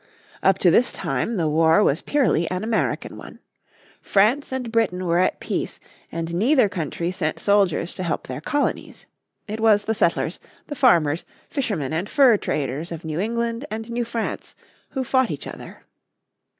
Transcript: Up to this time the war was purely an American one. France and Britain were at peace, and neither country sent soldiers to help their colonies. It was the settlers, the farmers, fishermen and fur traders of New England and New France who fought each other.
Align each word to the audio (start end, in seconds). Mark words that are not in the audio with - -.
Up 0.41 0.57
to 0.57 0.71
this 0.71 0.91
time 0.91 1.37
the 1.37 1.47
war 1.47 1.83
was 1.83 2.01
purely 2.01 2.49
an 2.49 2.63
American 2.63 3.17
one. 3.17 3.37
France 4.01 4.51
and 4.51 4.71
Britain 4.71 5.05
were 5.05 5.19
at 5.19 5.39
peace, 5.39 5.79
and 6.11 6.33
neither 6.33 6.67
country 6.67 7.11
sent 7.11 7.39
soldiers 7.39 7.93
to 7.93 8.01
help 8.01 8.25
their 8.25 8.41
colonies. 8.41 9.05
It 9.47 9.59
was 9.59 9.83
the 9.83 9.93
settlers, 9.93 10.39
the 10.65 10.75
farmers, 10.75 11.23
fishermen 11.51 11.93
and 11.93 12.09
fur 12.09 12.35
traders 12.37 12.91
of 12.91 13.05
New 13.05 13.19
England 13.19 13.63
and 13.69 13.91
New 13.91 14.03
France 14.03 14.55
who 14.89 15.03
fought 15.03 15.29
each 15.29 15.45
other. 15.45 15.83